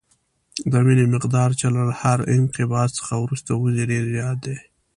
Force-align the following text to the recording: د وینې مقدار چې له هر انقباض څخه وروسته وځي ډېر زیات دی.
د 0.71 0.73
وینې 0.85 1.05
مقدار 1.13 1.49
چې 1.59 1.67
له 1.75 1.81
هر 2.01 2.19
انقباض 2.35 2.89
څخه 2.99 3.13
وروسته 3.23 3.51
وځي 3.61 3.83
ډېر 3.91 4.03
زیات 4.15 4.37
دی. 4.45 4.57